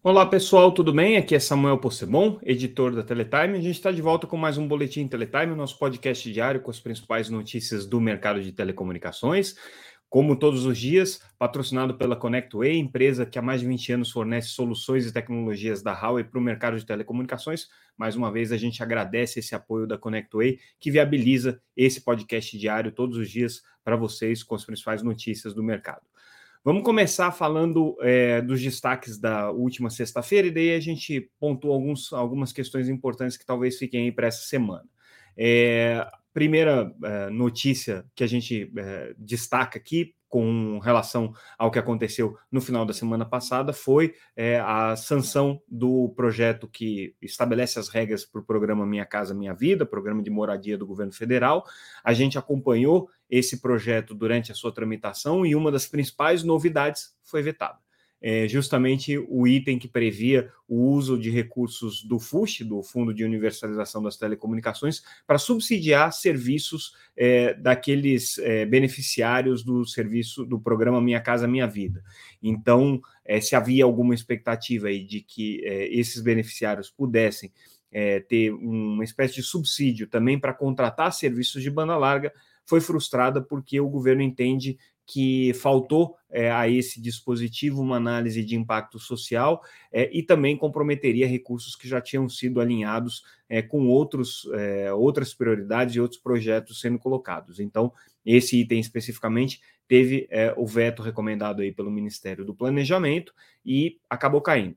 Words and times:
Olá 0.00 0.24
pessoal, 0.24 0.70
tudo 0.70 0.92
bem? 0.92 1.16
Aqui 1.16 1.34
é 1.34 1.40
Samuel 1.40 1.76
Possebon, 1.76 2.38
editor 2.44 2.94
da 2.94 3.02
Teletime. 3.02 3.58
A 3.58 3.60
gente 3.60 3.74
está 3.74 3.90
de 3.90 4.00
volta 4.00 4.28
com 4.28 4.36
mais 4.36 4.56
um 4.56 4.66
Boletim 4.66 5.08
Teletime, 5.08 5.56
nosso 5.56 5.76
podcast 5.76 6.32
diário 6.32 6.60
com 6.60 6.70
as 6.70 6.78
principais 6.78 7.28
notícias 7.28 7.84
do 7.84 8.00
mercado 8.00 8.40
de 8.40 8.52
telecomunicações. 8.52 9.56
Como 10.08 10.38
todos 10.38 10.64
os 10.64 10.78
dias, 10.78 11.20
patrocinado 11.36 11.94
pela 11.98 12.14
ConnectWay, 12.14 12.78
empresa 12.78 13.26
que 13.26 13.40
há 13.40 13.42
mais 13.42 13.60
de 13.60 13.66
20 13.66 13.94
anos 13.94 14.10
fornece 14.12 14.50
soluções 14.50 15.04
e 15.04 15.12
tecnologias 15.12 15.82
da 15.82 15.92
Huawei 15.92 16.22
para 16.22 16.38
o 16.38 16.42
mercado 16.42 16.78
de 16.78 16.86
telecomunicações. 16.86 17.66
Mais 17.96 18.14
uma 18.14 18.30
vez, 18.30 18.52
a 18.52 18.56
gente 18.56 18.80
agradece 18.80 19.40
esse 19.40 19.52
apoio 19.52 19.84
da 19.84 19.98
ConnectWay, 19.98 20.60
que 20.78 20.92
viabiliza 20.92 21.60
esse 21.76 22.00
podcast 22.02 22.56
diário 22.56 22.92
todos 22.92 23.16
os 23.16 23.28
dias 23.28 23.62
para 23.82 23.96
vocês 23.96 24.44
com 24.44 24.54
as 24.54 24.64
principais 24.64 25.02
notícias 25.02 25.52
do 25.52 25.62
mercado. 25.62 26.02
Vamos 26.64 26.82
começar 26.82 27.30
falando 27.30 27.96
é, 28.00 28.42
dos 28.42 28.60
destaques 28.60 29.18
da 29.18 29.50
última 29.50 29.90
sexta-feira, 29.90 30.48
e 30.48 30.50
daí 30.50 30.74
a 30.74 30.80
gente 30.80 31.30
pontua 31.38 31.72
alguns, 31.74 32.12
algumas 32.12 32.52
questões 32.52 32.88
importantes 32.88 33.36
que 33.36 33.46
talvez 33.46 33.78
fiquem 33.78 34.04
aí 34.04 34.12
para 34.12 34.26
essa 34.26 34.42
semana. 34.42 34.84
É, 35.36 36.06
primeira 36.34 36.92
é, 37.04 37.30
notícia 37.30 38.04
que 38.14 38.24
a 38.24 38.26
gente 38.26 38.70
destaca 39.16 39.78
aqui, 39.78 40.14
com 40.28 40.78
relação 40.78 41.32
ao 41.56 41.70
que 41.70 41.78
aconteceu 41.78 42.36
no 42.52 42.60
final 42.60 42.84
da 42.84 42.92
semana 42.92 43.24
passada 43.24 43.72
foi 43.72 44.14
é, 44.36 44.60
a 44.60 44.94
sanção 44.94 45.60
do 45.66 46.12
projeto 46.14 46.68
que 46.68 47.14
estabelece 47.20 47.78
as 47.78 47.88
regras 47.88 48.24
para 48.24 48.40
o 48.40 48.44
programa 48.44 48.86
Minha 48.86 49.06
Casa 49.06 49.34
Minha 49.34 49.54
Vida, 49.54 49.86
programa 49.86 50.22
de 50.22 50.30
moradia 50.30 50.76
do 50.76 50.86
governo 50.86 51.12
federal. 51.12 51.64
A 52.04 52.12
gente 52.12 52.38
acompanhou 52.38 53.08
esse 53.28 53.60
projeto 53.60 54.14
durante 54.14 54.52
a 54.52 54.54
sua 54.54 54.72
tramitação 54.72 55.44
e 55.44 55.54
uma 55.54 55.72
das 55.72 55.86
principais 55.86 56.42
novidades 56.42 57.16
foi 57.24 57.42
vetada 57.42 57.78
é 58.20 58.48
justamente 58.48 59.16
o 59.28 59.46
item 59.46 59.78
que 59.78 59.86
previa 59.86 60.50
o 60.68 60.90
uso 60.90 61.18
de 61.18 61.30
recursos 61.30 62.02
do 62.02 62.18
FUSH, 62.18 62.64
do 62.64 62.82
Fundo 62.82 63.14
de 63.14 63.24
Universalização 63.24 64.02
das 64.02 64.16
Telecomunicações, 64.16 65.02
para 65.26 65.38
subsidiar 65.38 66.12
serviços 66.12 66.94
é, 67.16 67.54
daqueles 67.54 68.38
é, 68.38 68.66
beneficiários 68.66 69.62
do 69.62 69.86
serviço 69.86 70.44
do 70.44 70.60
programa 70.60 71.00
Minha 71.00 71.20
Casa 71.20 71.46
Minha 71.46 71.66
Vida. 71.66 72.02
Então, 72.42 73.00
é, 73.24 73.40
se 73.40 73.54
havia 73.54 73.84
alguma 73.84 74.14
expectativa 74.14 74.88
aí 74.88 75.04
de 75.04 75.20
que 75.20 75.62
é, 75.64 75.86
esses 75.88 76.20
beneficiários 76.20 76.90
pudessem 76.90 77.52
é, 77.90 78.20
ter 78.20 78.52
uma 78.52 79.04
espécie 79.04 79.36
de 79.36 79.42
subsídio 79.42 80.06
também 80.06 80.38
para 80.38 80.52
contratar 80.52 81.12
serviços 81.12 81.62
de 81.62 81.70
banda 81.70 81.96
larga, 81.96 82.32
foi 82.68 82.80
frustrada 82.80 83.40
porque 83.40 83.80
o 83.80 83.88
governo 83.88 84.20
entende 84.20 84.78
que 85.06 85.54
faltou 85.54 86.16
é, 86.30 86.50
a 86.50 86.68
esse 86.68 87.00
dispositivo 87.00 87.80
uma 87.80 87.96
análise 87.96 88.44
de 88.44 88.54
impacto 88.54 88.98
social 88.98 89.62
é, 89.90 90.10
e 90.12 90.22
também 90.22 90.54
comprometeria 90.54 91.26
recursos 91.26 91.74
que 91.74 91.88
já 91.88 91.98
tinham 91.98 92.28
sido 92.28 92.60
alinhados 92.60 93.22
é, 93.48 93.62
com 93.62 93.86
outros, 93.86 94.46
é, 94.52 94.92
outras 94.92 95.32
prioridades 95.32 95.94
e 95.94 96.00
outros 96.00 96.20
projetos 96.20 96.78
sendo 96.78 96.98
colocados. 96.98 97.58
Então, 97.58 97.90
esse 98.24 98.60
item 98.60 98.80
especificamente 98.80 99.62
teve 99.88 100.28
é, 100.30 100.52
o 100.58 100.66
veto 100.66 101.02
recomendado 101.02 101.62
aí 101.62 101.72
pelo 101.72 101.90
Ministério 101.90 102.44
do 102.44 102.54
Planejamento 102.54 103.32
e 103.64 103.98
acabou 104.10 104.42
caindo 104.42 104.76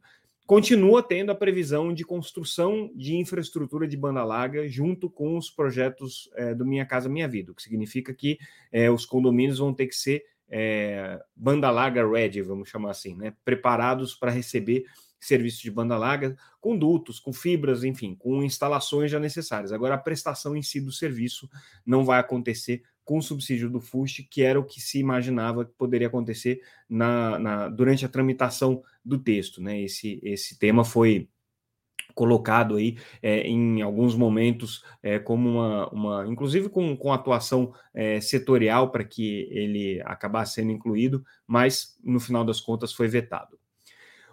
continua 0.51 1.01
tendo 1.01 1.31
a 1.31 1.35
previsão 1.35 1.93
de 1.93 2.03
construção 2.03 2.91
de 2.93 3.15
infraestrutura 3.15 3.87
de 3.87 3.95
banda 3.95 4.21
larga 4.21 4.67
junto 4.67 5.09
com 5.09 5.37
os 5.37 5.49
projetos 5.49 6.29
é, 6.35 6.53
do 6.53 6.65
Minha 6.65 6.85
Casa 6.85 7.07
Minha 7.07 7.25
Vida, 7.25 7.53
o 7.53 7.55
que 7.55 7.63
significa 7.63 8.13
que 8.13 8.37
é, 8.69 8.91
os 8.91 9.05
condomínios 9.05 9.59
vão 9.59 9.73
ter 9.73 9.87
que 9.87 9.95
ser 9.95 10.25
é, 10.49 11.23
banda 11.33 11.71
larga 11.71 12.05
ready, 12.05 12.41
vamos 12.41 12.67
chamar 12.67 12.91
assim, 12.91 13.15
né? 13.15 13.33
preparados 13.45 14.13
para 14.13 14.29
receber 14.29 14.83
serviços 15.21 15.61
de 15.61 15.71
banda 15.71 15.97
larga 15.97 16.35
com 16.59 16.77
dutos, 16.77 17.17
com 17.17 17.31
fibras, 17.31 17.85
enfim, 17.85 18.13
com 18.13 18.43
instalações 18.43 19.09
já 19.09 19.21
necessárias. 19.21 19.71
Agora, 19.71 19.95
a 19.95 19.97
prestação 19.97 20.53
em 20.53 20.61
si 20.61 20.81
do 20.81 20.91
serviço 20.91 21.49
não 21.85 22.03
vai 22.03 22.19
acontecer 22.19 22.83
com 23.05 23.17
o 23.17 23.21
subsídio 23.21 23.69
do 23.69 23.79
FUST, 23.79 24.23
que 24.23 24.41
era 24.41 24.59
o 24.59 24.65
que 24.65 24.81
se 24.81 24.99
imaginava 24.99 25.63
que 25.63 25.71
poderia 25.77 26.07
acontecer 26.07 26.61
na, 26.89 27.39
na, 27.39 27.69
durante 27.69 28.05
a 28.05 28.09
tramitação 28.09 28.83
do 29.03 29.17
texto. 29.17 29.61
Né? 29.61 29.81
Esse, 29.81 30.19
esse 30.23 30.57
tema 30.57 30.83
foi 30.83 31.27
colocado 32.13 32.75
aí 32.75 32.97
é, 33.21 33.41
em 33.47 33.81
alguns 33.81 34.15
momentos 34.15 34.83
é, 35.01 35.17
como 35.19 35.49
uma, 35.49 35.89
uma, 35.89 36.27
inclusive 36.27 36.69
com, 36.69 36.95
com 36.95 37.13
atuação 37.13 37.73
é, 37.93 38.19
setorial 38.19 38.91
para 38.91 39.03
que 39.03 39.47
ele 39.51 40.01
acabasse 40.05 40.55
sendo 40.55 40.71
incluído, 40.71 41.23
mas 41.47 41.97
no 42.03 42.19
final 42.19 42.43
das 42.43 42.59
contas 42.59 42.93
foi 42.93 43.07
vetado. 43.07 43.59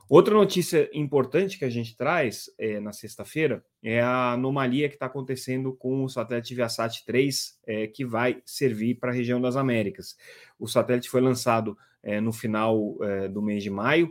Outra 0.09 0.35
notícia 0.35 0.89
importante 0.95 1.59
que 1.59 1.67
a 1.67 1.71
gente 1.71 1.95
traz 1.95 2.51
é, 2.59 2.81
na 2.81 2.93
sexta-feira 2.93 3.63
é 3.83 4.01
a 4.01 4.33
anomalia 4.33 4.89
que 4.89 4.95
está 4.95 5.05
acontecendo 5.05 5.75
com 5.75 6.03
o 6.03 6.09
satélite 6.09 6.55
Viasat 6.55 7.05
3, 7.05 7.61
é, 7.67 7.87
que 7.87 8.07
vai 8.07 8.41
servir 8.45 8.95
para 8.95 9.11
a 9.11 9.15
região 9.15 9.39
das 9.39 9.55
Américas. 9.55 10.17
O 10.59 10.67
satélite 10.67 11.11
foi 11.11 11.21
lançado 11.21 11.77
é, 12.03 12.23
no 12.23 12.33
final 12.33 12.97
do 13.33 13.43
mês 13.43 13.63
de 13.63 13.69
maio, 13.69 14.11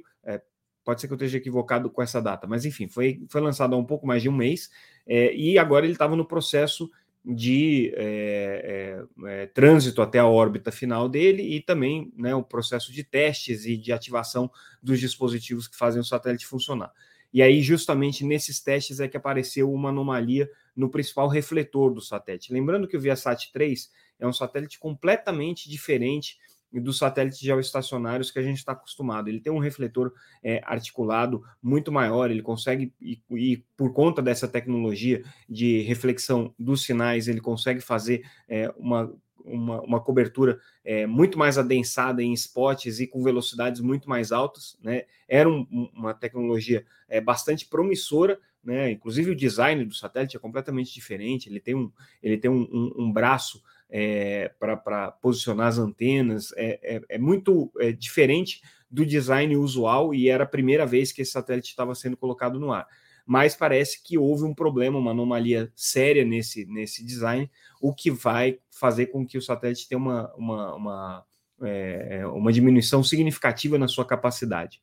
pode 0.88 1.02
ser 1.02 1.08
que 1.08 1.14
eu 1.14 1.18
esteja 1.18 1.38
equivocado 1.38 1.90
com 1.90 2.02
essa 2.02 2.22
data, 2.22 2.48
mas 2.48 2.64
enfim, 2.64 2.88
foi, 2.88 3.22
foi 3.28 3.42
lançado 3.42 3.76
há 3.76 3.78
um 3.78 3.84
pouco 3.84 4.08
mais 4.08 4.22
de 4.22 4.30
um 4.30 4.32
mês, 4.32 4.72
é, 5.06 5.36
e 5.36 5.60
agora 5.60 5.86
ele 5.86 5.92
estava 5.92 6.16
no 6.16 6.26
processo 6.26 6.90
de 7.26 7.92
é, 7.98 9.04
é, 9.26 9.42
é, 9.42 9.48
trânsito 9.48 10.02
até 10.02 10.18
a 10.18 10.26
órbita 10.26 10.72
final 10.72 11.10
dele 11.10 11.44
e 11.44 11.60
também 11.60 12.10
né, 12.16 12.34
o 12.34 12.42
processo 12.42 12.94
de 12.94 13.04
testes 13.04 13.66
e 13.66 13.76
de 13.76 13.92
ativação 13.92 14.50
dos 14.82 14.98
dispositivos 15.02 15.68
que 15.68 15.76
fazem 15.76 16.00
o 16.00 16.06
satélite 16.06 16.48
funcionar. 16.48 16.94
E 17.34 17.42
aí, 17.42 17.62
justamente 17.62 18.24
nesses 18.24 18.62
testes, 18.62 19.02
é 19.02 19.10
que 19.10 19.18
apareceu 19.18 19.70
uma 19.70 19.90
anomalia 19.90 20.50
no 20.74 20.90
principal 20.90 21.28
refletor 21.28 21.94
do 21.94 22.00
satélite. 22.00 22.54
Lembrando 22.54 22.88
que 22.88 22.96
o 22.96 23.02
Viasat 23.02 23.52
3 23.52 23.92
é 24.22 24.26
um 24.26 24.32
satélite 24.32 24.80
completamente 24.80 25.70
diferente 25.70 26.38
dos 26.72 26.98
satélites 26.98 27.40
geoestacionários 27.40 28.30
que 28.30 28.40
a 28.40 28.42
gente 28.42 28.58
está 28.58 28.74
acostumado. 28.74 29.28
Ele 29.28 29.40
tem 29.40 29.52
um 29.52 29.60
refletor 29.60 30.14
é, 30.44 30.62
articulado 30.66 31.44
muito 31.62 31.92
maior, 31.92 32.30
ele 32.30 32.42
consegue, 32.42 32.94
e, 33.02 33.22
e, 33.32 33.58
por 33.76 33.94
conta 33.94 34.22
dessa 34.22 34.48
tecnologia 34.48 35.24
de 35.48 35.82
reflexão 35.82 36.54
dos 36.60 36.84
sinais, 36.84 37.28
ele 37.28 37.40
consegue 37.40 37.80
fazer 37.80 38.24
é, 38.48 38.72
uma, 38.78 39.14
uma, 39.44 39.82
uma, 39.82 40.02
cobertura 40.02 40.60
é, 40.84 41.06
muito 41.08 41.40
mais 41.40 41.58
adensada 41.58 42.22
em 42.22 42.34
spots 42.34 43.00
e 43.00 43.08
com 43.08 43.24
velocidades 43.24 43.82
muito 43.82 44.10
mais 44.10 44.32
altas. 44.32 44.78
Né? 44.82 45.04
Era 45.28 45.50
um, 45.50 45.66
uma 45.94 46.14
tecnologia 46.14 46.86
é, 47.08 47.22
bastante 47.22 47.66
promissora, 47.66 48.40
né? 48.64 48.92
inclusive 48.92 49.32
o 49.32 49.36
design 49.36 49.86
do 49.86 49.96
satélite 49.96 50.36
é 50.36 50.40
completamente 50.40 50.94
diferente, 50.94 51.50
ele 51.50 51.62
tem 51.62 51.76
um, 51.76 51.92
ele 52.22 52.38
tem 52.38 52.52
um, 52.52 52.68
um, 52.72 53.06
um 53.06 53.12
braço 53.12 53.64
é, 53.90 54.52
para 54.60 55.12
posicionar 55.12 55.68
as 55.68 55.78
antenas, 55.78 56.52
é, 56.56 56.80
é, 56.98 57.02
é 57.10 57.18
muito 57.18 57.72
é, 57.80 57.92
diferente 57.92 58.62
do 58.90 59.06
design 59.06 59.56
usual 59.56 60.14
e 60.14 60.30
era 60.30 60.44
a 60.44 60.48
primeira 60.48 60.86
vez 60.86 61.12
que 61.12 61.22
esse 61.22 61.32
satélite 61.32 61.70
estava 61.70 61.94
sendo 61.96 62.18
colocado 62.18 62.60
no 62.60 62.72
ar. 62.72 62.88
Mas 63.26 63.56
parece 63.56 64.02
que 64.02 64.18
houve 64.18 64.46
um 64.46 64.54
problema, 64.54 64.98
uma 64.98 65.12
anomalia 65.12 65.72
séria 65.76 66.24
nesse, 66.24 66.66
nesse 66.66 67.06
design, 67.06 67.52
o 67.82 67.94
que 67.94 68.10
vai 68.10 68.60
fazer 68.72 69.08
com 69.08 69.26
que 69.26 69.38
o 69.38 69.42
satélite 69.42 69.88
tenha 69.88 70.00
uma, 70.00 70.34
uma, 70.36 70.76
uma, 70.76 71.26
é, 71.62 72.26
uma 72.28 72.54
diminuição 72.54 73.04
significativa 73.04 73.78
na 73.78 73.88
sua 73.90 74.06
capacidade. 74.06 74.82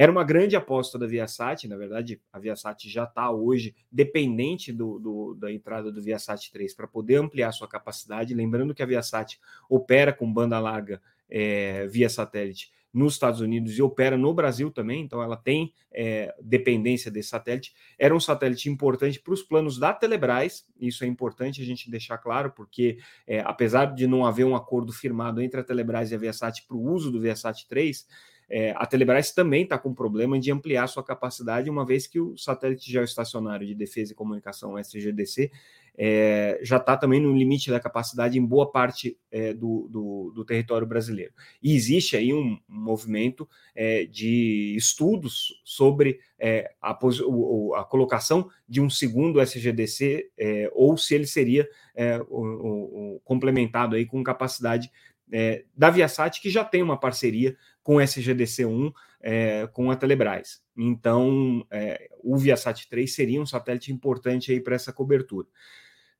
Era 0.00 0.10
uma 0.10 0.24
grande 0.24 0.56
aposta 0.56 0.98
da 0.98 1.06
Viasat, 1.06 1.68
na 1.68 1.76
verdade, 1.76 2.18
a 2.32 2.38
Viasat 2.38 2.88
já 2.88 3.04
está 3.04 3.30
hoje 3.30 3.74
dependente 3.92 4.72
do, 4.72 4.98
do, 4.98 5.34
da 5.34 5.52
entrada 5.52 5.92
do 5.92 6.00
Viasat 6.00 6.50
3 6.50 6.72
para 6.72 6.88
poder 6.88 7.16
ampliar 7.16 7.52
sua 7.52 7.68
capacidade. 7.68 8.32
Lembrando 8.32 8.74
que 8.74 8.82
a 8.82 8.86
Viasat 8.86 9.38
opera 9.68 10.10
com 10.10 10.32
banda 10.32 10.58
larga 10.58 11.02
é, 11.28 11.86
via 11.86 12.08
satélite 12.08 12.72
nos 12.90 13.12
Estados 13.12 13.42
Unidos 13.42 13.76
e 13.76 13.82
opera 13.82 14.16
no 14.16 14.32
Brasil 14.32 14.70
também, 14.70 15.02
então 15.02 15.22
ela 15.22 15.36
tem 15.36 15.70
é, 15.92 16.34
dependência 16.40 17.10
desse 17.10 17.28
satélite. 17.28 17.74
Era 17.98 18.16
um 18.16 18.20
satélite 18.20 18.70
importante 18.70 19.20
para 19.20 19.34
os 19.34 19.42
planos 19.42 19.78
da 19.78 19.92
Telebrás, 19.92 20.66
isso 20.80 21.04
é 21.04 21.06
importante 21.06 21.60
a 21.60 21.64
gente 21.64 21.90
deixar 21.90 22.16
claro, 22.16 22.52
porque 22.52 22.96
é, 23.26 23.40
apesar 23.40 23.94
de 23.94 24.06
não 24.06 24.24
haver 24.24 24.44
um 24.46 24.56
acordo 24.56 24.94
firmado 24.94 25.42
entre 25.42 25.60
a 25.60 25.62
Telebrás 25.62 26.10
e 26.10 26.14
a 26.14 26.18
Viasat 26.18 26.66
para 26.66 26.76
o 26.76 26.90
uso 26.90 27.12
do 27.12 27.20
Viasat 27.20 27.68
3, 27.68 28.06
é, 28.50 28.72
a 28.76 28.84
Telebrás 28.84 29.30
também 29.30 29.62
está 29.62 29.78
com 29.78 29.94
problema 29.94 30.38
de 30.38 30.50
ampliar 30.50 30.88
sua 30.88 31.04
capacidade, 31.04 31.70
uma 31.70 31.86
vez 31.86 32.08
que 32.08 32.18
o 32.18 32.36
satélite 32.36 32.90
geoestacionário 32.90 33.64
de 33.64 33.76
defesa 33.76 34.12
e 34.12 34.16
comunicação 34.16 34.76
SGDC 34.76 35.52
é, 35.96 36.58
já 36.62 36.78
está 36.78 36.96
também 36.96 37.20
no 37.20 37.36
limite 37.36 37.70
da 37.70 37.78
capacidade 37.78 38.38
em 38.38 38.44
boa 38.44 38.70
parte 38.70 39.18
é, 39.30 39.52
do, 39.52 39.86
do, 39.90 40.32
do, 40.34 40.44
território 40.44 40.86
brasileiro. 40.86 41.32
E 41.62 41.74
existe 41.74 42.16
aí 42.16 42.32
um, 42.32 42.58
movimento 42.66 43.48
é, 43.74 44.04
de 44.04 44.74
estudos 44.76 45.60
sobre 45.62 46.18
é, 46.38 46.72
a, 46.80 46.92
a, 46.92 47.84
colocação 47.84 48.48
de 48.66 48.80
um 48.80 48.88
segundo 48.88 49.40
SGDC 49.40 50.30
é, 50.38 50.70
ou 50.72 50.96
se 50.96 51.14
ele 51.14 51.26
seria 51.26 51.68
é, 51.94 52.18
o, 52.28 52.40
o, 52.40 53.16
o 53.16 53.20
complementado 53.20 53.94
aí 53.94 54.06
com 54.06 54.24
capacidade 54.24 54.90
é, 55.32 55.64
da 55.76 55.90
Viasat, 55.90 56.40
que 56.40 56.50
já 56.50 56.64
tem 56.64 56.82
uma 56.82 56.98
parceria 56.98 57.56
com 57.82 57.96
o 57.96 58.00
SGDC1. 58.00 58.92
é, 59.20 59.66
com 59.72 59.90
a 59.90 59.96
Telebrás. 59.96 60.62
Então, 60.76 61.66
é, 61.70 62.08
o 62.22 62.36
Viasat 62.36 62.88
3 62.88 63.14
seria 63.14 63.40
um 63.40 63.46
satélite 63.46 63.92
importante 63.92 64.50
aí 64.50 64.60
para 64.60 64.74
essa 64.74 64.92
cobertura. 64.92 65.46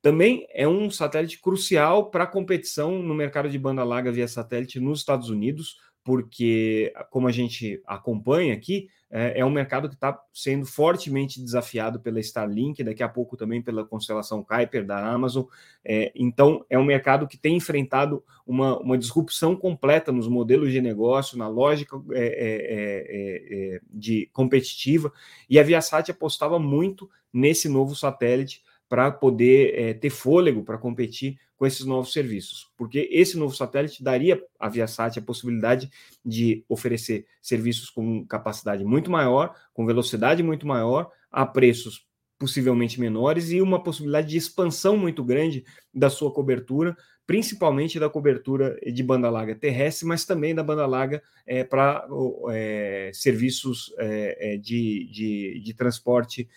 Também 0.01 0.47
é 0.49 0.67
um 0.67 0.89
satélite 0.89 1.39
crucial 1.39 2.09
para 2.09 2.23
a 2.23 2.27
competição 2.27 3.01
no 3.03 3.13
mercado 3.13 3.49
de 3.49 3.59
banda 3.59 3.83
larga 3.83 4.11
via 4.11 4.27
satélite 4.27 4.79
nos 4.79 4.99
Estados 4.99 5.29
Unidos, 5.29 5.77
porque, 6.03 6.91
como 7.11 7.27
a 7.27 7.31
gente 7.31 7.81
acompanha 7.85 8.53
aqui, 8.53 8.89
é, 9.11 9.41
é 9.41 9.45
um 9.45 9.51
mercado 9.51 9.89
que 9.89 9.95
está 9.95 10.19
sendo 10.33 10.65
fortemente 10.65 11.39
desafiado 11.39 11.99
pela 11.99 12.19
Starlink, 12.19 12.81
daqui 12.83 13.03
a 13.03 13.09
pouco 13.09 13.35
também 13.35 13.61
pela 13.61 13.85
constelação 13.85 14.43
Kuiper 14.43 14.85
da 14.85 15.05
Amazon. 15.05 15.43
É, 15.83 16.11
então, 16.15 16.65
é 16.69 16.79
um 16.79 16.85
mercado 16.85 17.27
que 17.27 17.37
tem 17.37 17.57
enfrentado 17.57 18.23
uma, 18.47 18.79
uma 18.79 18.97
disrupção 18.97 19.55
completa 19.55 20.11
nos 20.11 20.27
modelos 20.27 20.71
de 20.71 20.81
negócio, 20.81 21.37
na 21.37 21.49
lógica 21.49 22.01
é, 22.13 22.23
é, 22.23 23.75
é, 23.75 23.75
é 23.75 23.81
de 23.91 24.29
competitiva, 24.33 25.11
e 25.49 25.59
a 25.59 25.63
Viasat 25.63 26.09
apostava 26.09 26.57
muito 26.57 27.09
nesse 27.33 27.69
novo 27.69 27.95
satélite 27.95 28.63
para 28.91 29.09
poder 29.09 29.73
é, 29.73 29.93
ter 29.93 30.09
fôlego 30.09 30.65
para 30.65 30.77
competir 30.77 31.39
com 31.55 31.65
esses 31.65 31.85
novos 31.85 32.11
serviços, 32.11 32.69
porque 32.75 33.07
esse 33.09 33.37
novo 33.37 33.55
satélite 33.55 34.03
daria 34.03 34.43
à 34.59 34.67
Viasat 34.67 35.17
a 35.17 35.21
possibilidade 35.21 35.89
de 36.25 36.65
oferecer 36.67 37.25
serviços 37.41 37.89
com 37.89 38.25
capacidade 38.25 38.83
muito 38.83 39.09
maior, 39.09 39.55
com 39.73 39.85
velocidade 39.85 40.43
muito 40.43 40.67
maior, 40.67 41.09
a 41.31 41.45
preços 41.45 42.05
possivelmente 42.37 42.99
menores 42.99 43.49
e 43.51 43.61
uma 43.61 43.81
possibilidade 43.81 44.27
de 44.27 44.35
expansão 44.35 44.97
muito 44.97 45.23
grande 45.23 45.63
da 45.93 46.09
sua 46.09 46.33
cobertura, 46.33 46.93
principalmente 47.25 47.97
da 47.97 48.09
cobertura 48.09 48.77
de 48.91 49.01
banda 49.01 49.29
larga 49.29 49.55
terrestre, 49.55 50.05
mas 50.05 50.25
também 50.25 50.53
da 50.53 50.63
banda 50.63 50.85
larga 50.85 51.23
é, 51.47 51.63
para 51.63 52.05
é, 52.49 53.09
serviços 53.13 53.93
é, 53.97 54.57
de, 54.57 55.07
de, 55.09 55.61
de, 55.63 55.73
transporte 55.73 56.49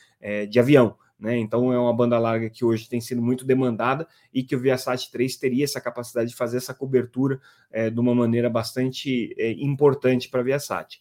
de 0.48 0.58
avião. 0.58 0.96
Né? 1.19 1.38
Então 1.38 1.72
é 1.72 1.78
uma 1.78 1.94
banda 1.94 2.19
larga 2.19 2.50
que 2.50 2.64
hoje 2.64 2.88
tem 2.88 3.00
sido 3.00 3.22
muito 3.22 3.44
demandada 3.44 4.06
e 4.32 4.43
que 4.43 4.56
o 4.56 4.61
Viasat 4.61 5.11
3 5.11 5.37
teria 5.37 5.64
essa 5.64 5.81
capacidade 5.81 6.31
de 6.31 6.37
fazer 6.37 6.56
essa 6.56 6.75
cobertura 6.75 7.40
é, 7.70 7.88
de 7.88 8.00
uma 8.00 8.14
maneira 8.14 8.50
bastante 8.50 9.34
é, 9.38 9.52
importante 9.52 10.28
para 10.28 10.40
a 10.40 10.44
Viasat. 10.44 11.00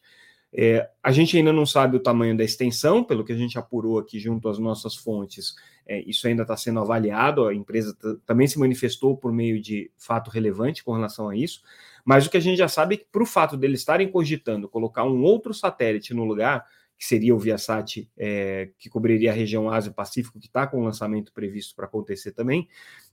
É, 0.56 0.88
a 1.02 1.12
gente 1.12 1.36
ainda 1.36 1.52
não 1.52 1.66
sabe 1.66 1.98
o 1.98 2.00
tamanho 2.00 2.38
da 2.38 2.44
extensão, 2.44 3.04
pelo 3.04 3.26
que 3.26 3.34
a 3.34 3.36
gente 3.36 3.58
apurou 3.58 3.98
aqui 3.98 4.20
junto 4.20 4.48
às 4.48 4.60
nossas 4.60 4.96
fontes, 4.96 5.56
é, 5.86 6.00
isso 6.02 6.28
ainda 6.28 6.44
está 6.44 6.56
sendo 6.56 6.80
avaliado, 6.80 7.48
a 7.48 7.56
empresa 7.56 7.98
também 8.24 8.46
se 8.48 8.60
manifestou 8.60 9.18
por 9.18 9.34
meio 9.34 9.60
de 9.60 9.92
fato 9.98 10.30
relevante 10.30 10.84
com 10.84 10.94
relação 10.94 11.28
a 11.28 11.36
isso, 11.36 11.64
mas 12.06 12.28
o 12.28 12.30
que 12.30 12.38
a 12.38 12.40
gente 12.40 12.58
já 12.58 12.68
sabe 12.68 12.96
é 12.96 12.98
que, 13.00 13.06
para 13.12 13.24
o 13.24 13.26
fato 13.26 13.58
deles 13.58 13.80
estarem 13.80 14.12
cogitando 14.12 14.70
colocar 14.70 15.04
um 15.06 15.24
outro 15.24 15.56
satélite 15.56 16.14
no 16.14 16.24
lugar, 16.24 16.66
que 17.04 17.10
seria 17.10 17.36
o 17.36 17.38
Viasat, 17.38 18.10
é, 18.18 18.70
que 18.80 18.90
cobriria 18.90 19.32
a 19.32 19.34
região 19.36 19.70
Ásia-Pacífico, 19.70 20.40
que 20.40 20.48
está 20.48 20.66
com 20.66 20.80
o 20.80 20.84
lançamento 20.86 21.34
previsto 21.34 21.76
para 21.76 21.86
acontecer 21.86 22.32
também, 22.32 22.70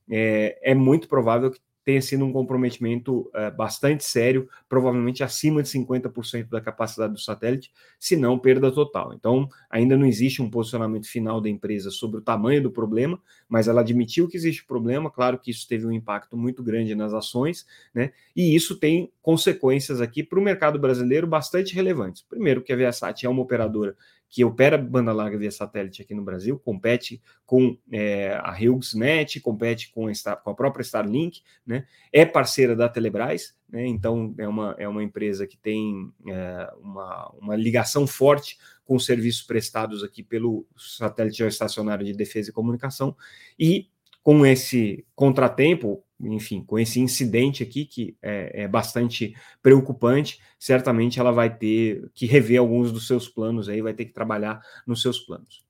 é, 0.08 0.70
é 0.70 0.74
muito 0.76 1.08
provável 1.08 1.50
que 1.50 1.58
tenha 1.90 2.00
sido 2.00 2.24
um 2.24 2.32
comprometimento 2.32 3.28
é, 3.34 3.50
bastante 3.50 4.04
sério, 4.04 4.48
provavelmente 4.68 5.24
acima 5.24 5.60
de 5.60 5.68
50% 5.68 6.48
da 6.48 6.60
capacidade 6.60 7.12
do 7.12 7.18
satélite, 7.18 7.72
se 7.98 8.14
não 8.14 8.38
perda 8.38 8.70
total. 8.70 9.12
Então, 9.12 9.48
ainda 9.68 9.96
não 9.96 10.06
existe 10.06 10.40
um 10.40 10.48
posicionamento 10.48 11.08
final 11.08 11.40
da 11.40 11.48
empresa 11.48 11.90
sobre 11.90 12.18
o 12.18 12.22
tamanho 12.22 12.62
do 12.62 12.70
problema, 12.70 13.20
mas 13.48 13.66
ela 13.66 13.80
admitiu 13.80 14.28
que 14.28 14.36
existe 14.36 14.64
problema, 14.64 15.10
claro 15.10 15.36
que 15.36 15.50
isso 15.50 15.66
teve 15.66 15.84
um 15.84 15.90
impacto 15.90 16.36
muito 16.36 16.62
grande 16.62 16.94
nas 16.94 17.12
ações, 17.12 17.66
né? 17.92 18.12
E 18.36 18.54
isso 18.54 18.76
tem 18.76 19.10
consequências 19.20 20.00
aqui 20.00 20.22
para 20.22 20.38
o 20.38 20.42
mercado 20.42 20.78
brasileiro 20.78 21.26
bastante 21.26 21.74
relevantes. 21.74 22.22
Primeiro, 22.22 22.62
que 22.62 22.72
a 22.72 22.76
Viasat 22.76 23.26
é 23.26 23.28
uma 23.28 23.42
operadora 23.42 23.96
que 24.30 24.44
opera 24.44 24.78
banda 24.78 25.12
larga 25.12 25.36
via 25.36 25.50
satélite 25.50 26.00
aqui 26.00 26.14
no 26.14 26.22
Brasil, 26.22 26.56
compete 26.56 27.20
com 27.44 27.76
é, 27.90 28.38
a 28.40 28.52
HughesNet, 28.52 29.40
compete 29.40 29.90
com 29.90 30.06
a, 30.06 30.36
com 30.36 30.50
a, 30.50 30.54
própria 30.54 30.82
Starlink, 30.82 31.42
né? 31.66 31.84
é 32.12 32.24
parceira 32.24 32.76
da 32.76 32.88
Telebrás, 32.88 33.56
né? 33.68 33.84
então 33.86 34.32
é 34.38 34.46
uma, 34.46 34.76
é 34.78 34.88
uma 34.88 35.02
empresa 35.02 35.48
que 35.48 35.58
tem 35.58 36.12
é, 36.28 36.72
uma, 36.80 37.28
uma 37.40 37.56
ligação 37.56 38.06
forte 38.06 38.56
com 38.84 38.94
os 38.94 39.04
serviços 39.04 39.42
prestados 39.42 40.04
aqui 40.04 40.22
pelo 40.22 40.64
satélite 40.76 41.38
geoestacionário 41.38 42.06
de 42.06 42.12
defesa 42.12 42.50
e 42.50 42.54
comunicação, 42.54 43.16
e 43.58 43.88
com 44.22 44.46
esse 44.46 45.04
contratempo, 45.14 46.04
enfim, 46.22 46.62
com 46.62 46.78
esse 46.78 47.00
incidente 47.00 47.62
aqui, 47.62 47.84
que 47.84 48.16
é, 48.20 48.62
é, 48.62 48.68
bastante 48.68 49.34
preocupante, 49.62 50.40
certamente 50.58 51.18
ela 51.18 51.32
vai 51.32 51.54
ter 51.54 52.10
que 52.14 52.26
rever 52.26 52.60
alguns 52.60 52.92
dos 52.92 53.06
seus 53.06 53.28
planos 53.28 53.68
aí, 53.68 53.80
vai 53.80 53.94
ter 53.94 54.04
que 54.04 54.12
trabalhar 54.12 54.60
nos 54.86 55.02
seus 55.02 55.18
planos. 55.18 55.64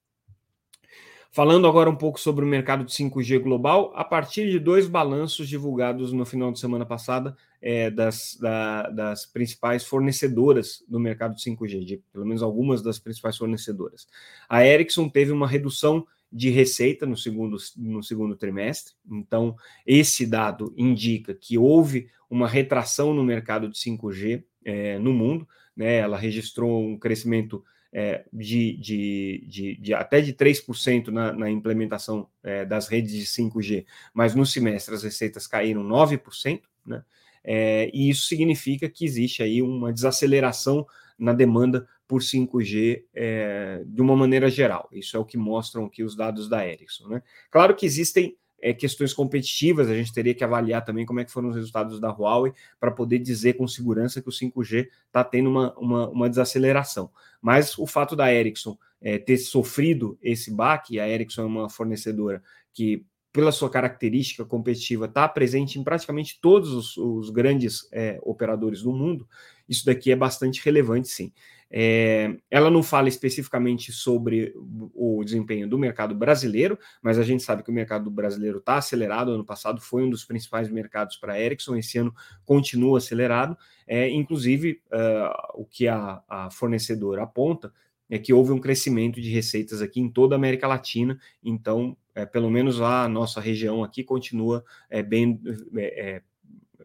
Falando 1.33 1.65
agora 1.65 1.89
um 1.89 1.95
pouco 1.95 2.19
sobre 2.19 2.43
o 2.43 2.47
mercado 2.47 2.83
de 2.83 2.91
5G 2.91 3.39
global, 3.39 3.93
a 3.95 4.03
partir 4.03 4.51
de 4.51 4.59
dois 4.59 4.85
balanços 4.85 5.47
divulgados 5.47 6.11
no 6.11 6.25
final 6.25 6.51
de 6.51 6.59
semana 6.59 6.85
passada 6.85 7.37
é, 7.61 7.89
das, 7.89 8.37
da, 8.37 8.89
das 8.89 9.25
principais 9.25 9.85
fornecedoras 9.85 10.83
do 10.89 10.99
mercado 10.99 11.33
de 11.33 11.41
5G, 11.41 11.85
de 11.85 12.03
pelo 12.11 12.25
menos 12.25 12.43
algumas 12.43 12.81
das 12.81 12.99
principais 12.99 13.37
fornecedoras. 13.37 14.07
A 14.49 14.65
Ericsson 14.65 15.07
teve 15.07 15.31
uma 15.31 15.47
redução 15.47 16.05
de 16.31 16.49
receita 16.49 17.05
no 17.05 17.17
segundo, 17.17 17.57
no 17.75 18.01
segundo 18.01 18.35
trimestre. 18.35 18.93
Então, 19.09 19.55
esse 19.85 20.25
dado 20.25 20.73
indica 20.77 21.33
que 21.33 21.57
houve 21.57 22.07
uma 22.29 22.47
retração 22.47 23.13
no 23.13 23.23
mercado 23.23 23.67
de 23.67 23.77
5G 23.77 24.43
é, 24.63 24.97
no 24.97 25.11
mundo. 25.11 25.47
Né? 25.75 25.97
Ela 25.97 26.17
registrou 26.17 26.81
um 26.81 26.97
crescimento 26.97 27.63
é, 27.91 28.23
de, 28.31 28.77
de, 28.77 29.45
de, 29.47 29.75
de, 29.75 29.93
até 29.93 30.21
de 30.21 30.33
3% 30.33 31.07
na, 31.07 31.33
na 31.33 31.49
implementação 31.49 32.29
é, 32.41 32.63
das 32.63 32.87
redes 32.87 33.11
de 33.11 33.25
5G, 33.25 33.85
mas 34.13 34.33
no 34.33 34.45
semestre 34.45 34.95
as 34.95 35.03
receitas 35.03 35.45
caíram 35.45 35.83
9%, 35.83 36.61
né? 36.85 37.03
É, 37.43 37.89
e 37.91 38.07
isso 38.09 38.27
significa 38.27 38.87
que 38.87 39.03
existe 39.03 39.41
aí 39.41 39.63
uma 39.63 39.91
desaceleração 39.91 40.85
na 41.17 41.33
demanda 41.33 41.87
por 42.11 42.21
5G 42.21 43.05
é, 43.15 43.83
de 43.85 44.01
uma 44.01 44.17
maneira 44.17 44.49
geral. 44.49 44.89
Isso 44.91 45.15
é 45.15 45.19
o 45.21 45.23
que 45.23 45.37
mostram 45.37 45.85
aqui 45.85 46.03
os 46.03 46.13
dados 46.13 46.49
da 46.49 46.67
Ericsson. 46.67 47.07
Né? 47.07 47.23
Claro 47.49 47.73
que 47.73 47.85
existem 47.85 48.35
é, 48.61 48.73
questões 48.73 49.13
competitivas, 49.13 49.87
a 49.87 49.95
gente 49.95 50.11
teria 50.11 50.35
que 50.35 50.43
avaliar 50.43 50.83
também 50.83 51.05
como 51.05 51.21
é 51.21 51.23
que 51.23 51.31
foram 51.31 51.47
os 51.47 51.55
resultados 51.55 52.01
da 52.01 52.11
Huawei 52.11 52.51
para 52.77 52.91
poder 52.91 53.19
dizer 53.19 53.53
com 53.53 53.65
segurança 53.65 54.21
que 54.21 54.27
o 54.27 54.31
5G 54.31 54.89
está 55.07 55.23
tendo 55.23 55.49
uma, 55.49 55.73
uma, 55.79 56.09
uma, 56.09 56.29
desaceleração. 56.29 57.09
Mas 57.41 57.77
o 57.77 57.87
fato 57.87 58.13
da 58.13 58.33
Ericsson 58.33 58.77
é, 59.01 59.17
ter 59.17 59.37
sofrido 59.37 60.19
esse 60.21 60.53
baque, 60.53 60.99
a 60.99 61.07
Ericsson 61.07 61.43
é 61.43 61.45
uma 61.45 61.69
fornecedora 61.69 62.43
que 62.73 63.05
pela 63.31 63.53
sua 63.53 63.69
característica 63.69 64.43
competitiva, 64.43 65.05
está 65.05 65.25
presente 65.29 65.79
em 65.79 65.83
praticamente 65.83 66.37
todos 66.41 66.73
os, 66.73 66.97
os 66.97 67.29
grandes 67.29 67.87
é, 67.93 68.19
operadores 68.23 68.81
do 68.81 68.91
mundo, 68.91 69.25
isso 69.69 69.85
daqui 69.85 70.11
é 70.11 70.15
bastante 70.15 70.61
relevante, 70.63 71.07
sim. 71.07 71.31
É, 71.73 72.35
ela 72.49 72.69
não 72.69 72.83
fala 72.83 73.07
especificamente 73.07 73.93
sobre 73.93 74.53
o 74.93 75.23
desempenho 75.23 75.69
do 75.69 75.79
mercado 75.79 76.13
brasileiro, 76.13 76.77
mas 77.01 77.17
a 77.17 77.23
gente 77.23 77.41
sabe 77.41 77.63
que 77.63 77.69
o 77.69 77.73
mercado 77.73 78.11
brasileiro 78.11 78.57
está 78.57 78.75
acelerado. 78.75 79.31
Ano 79.31 79.45
passado 79.45 79.79
foi 79.79 80.03
um 80.03 80.09
dos 80.09 80.25
principais 80.25 80.69
mercados 80.69 81.15
para 81.15 81.39
Ericsson, 81.39 81.77
esse 81.77 81.97
ano 81.97 82.13
continua 82.43 82.97
acelerado. 82.97 83.57
É, 83.87 84.09
inclusive, 84.09 84.81
uh, 84.91 85.61
o 85.61 85.65
que 85.65 85.87
a, 85.87 86.21
a 86.27 86.51
fornecedora 86.51 87.23
aponta 87.23 87.71
é 88.09 88.19
que 88.19 88.33
houve 88.33 88.51
um 88.51 88.59
crescimento 88.59 89.21
de 89.21 89.29
receitas 89.29 89.81
aqui 89.81 90.01
em 90.01 90.09
toda 90.09 90.35
a 90.35 90.37
América 90.37 90.67
Latina, 90.67 91.17
então, 91.41 91.95
é, 92.13 92.25
pelo 92.25 92.51
menos 92.51 92.81
a 92.81 93.07
nossa 93.07 93.39
região 93.39 93.81
aqui 93.81 94.03
continua 94.03 94.65
é, 94.89 95.01
bem 95.01 95.39
é, 95.77 96.15
é 96.15 96.21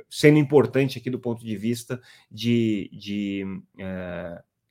sendo 0.08 0.38
importante 0.38 0.98
aqui 0.98 1.10
do 1.10 1.18
ponto 1.18 1.44
de 1.44 1.56
vista 1.56 2.00
de, 2.30 2.88
de 2.92 3.44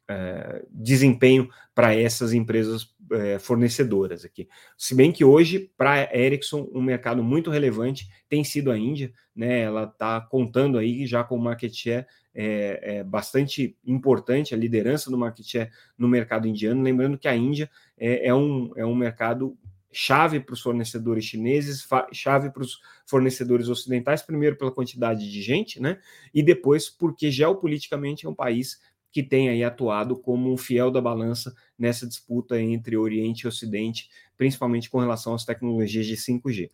é, 0.08 0.64
desempenho 0.70 1.50
para 1.74 1.96
essas 1.96 2.34
empresas 2.34 2.94
é, 3.12 3.40
fornecedoras 3.40 4.26
aqui. 4.26 4.48
Se 4.78 4.96
bem 4.96 5.12
que 5.12 5.24
hoje, 5.24 5.72
para 5.78 6.10
Ericsson, 6.16 6.70
um 6.74 6.82
mercado 6.82 7.24
muito 7.24 7.50
relevante 7.50 8.08
tem 8.30 8.44
sido 8.44 8.72
a 8.72 8.78
Índia, 8.78 9.12
né? 9.36 9.62
Ela 9.62 9.84
está 9.84 10.22
contando 10.22 10.78
aí 10.78 11.06
já 11.06 11.24
com 11.24 11.38
market 11.38 11.74
share 11.74 12.06
é, 12.34 12.98
é, 12.98 13.04
bastante 13.04 13.78
importante, 13.86 14.54
a 14.54 14.58
liderança 14.58 15.10
do 15.10 15.18
market 15.18 15.46
share 15.46 15.72
no 15.98 16.08
mercado 16.08 16.48
indiano. 16.48 16.82
Lembrando 16.82 17.18
que 17.18 17.28
a 17.28 17.36
Índia 17.36 17.70
é, 17.98 18.28
é 18.28 18.34
um, 18.34 18.72
é 18.76 18.86
um 18.86 18.96
mercado 18.96 19.58
chave 19.92 20.42
para 20.42 20.54
os 20.54 20.60
fornecedores 20.60 21.24
chineses, 21.24 21.88
chave 22.12 22.50
para 22.50 22.62
os 22.62 22.82
fornecedores 23.06 23.70
ocidentais, 23.70 24.22
primeiro 24.22 24.58
pela 24.58 24.72
quantidade 24.72 25.32
de 25.32 25.42
gente, 25.42 25.82
né? 25.82 26.00
E 26.34 26.44
depois 26.44 26.90
porque 26.90 27.32
geopoliticamente 27.32 28.26
é 28.26 28.30
um 28.30 28.36
país 28.36 28.82
que 29.16 29.24
tem 29.24 29.48
aí 29.48 29.64
atuado 29.64 30.18
como 30.18 30.52
um 30.52 30.58
fiel 30.58 30.92
da 30.92 31.00
balança 31.00 31.56
nessa 31.80 32.06
disputa 32.06 32.60
entre 32.60 32.98
Oriente 32.98 33.44
e 33.44 33.48
Ocidente, 33.48 34.10
principalmente 34.36 34.90
com 34.90 35.00
relação 35.00 35.34
às 35.34 35.46
tecnologias 35.46 36.06
de 36.06 36.18
5G. 36.18 36.70